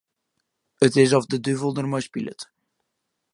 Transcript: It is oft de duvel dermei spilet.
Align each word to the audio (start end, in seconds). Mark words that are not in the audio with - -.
It 0.87 0.95
is 1.03 1.13
oft 1.17 1.29
de 1.31 1.39
duvel 1.45 1.73
dermei 1.75 2.03
spilet. 2.07 2.41